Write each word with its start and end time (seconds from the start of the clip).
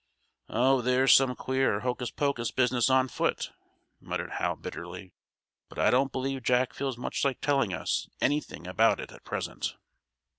"Oh, 0.49 0.81
there's 0.81 1.13
some 1.13 1.35
queer, 1.35 1.81
hocus 1.81 2.09
pocus 2.09 2.49
business 2.49 2.89
on 2.89 3.07
foot," 3.07 3.51
muttered 3.99 4.31
Hal, 4.31 4.55
bitterly. 4.55 5.13
"But 5.69 5.77
I 5.77 5.91
don't 5.91 6.11
believe 6.11 6.41
Jack 6.41 6.73
feels 6.73 6.97
much 6.97 7.23
like 7.23 7.39
telling 7.39 7.71
us 7.71 8.09
anything 8.19 8.65
about 8.65 8.99
it 8.99 9.11
at 9.11 9.23
present." 9.23 9.75